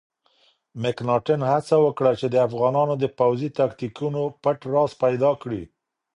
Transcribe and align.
مکناتن 0.81 1.41
هڅه 1.51 1.75
وکړه 1.85 2.11
چې 2.19 2.27
د 2.29 2.35
افغانانو 2.47 2.93
د 2.99 3.05
پوځي 3.19 3.49
تاکتیکونو 3.59 4.21
پټ 4.43 4.59
راز 4.73 4.91
پیدا 5.03 5.31
کړي. 5.41 5.63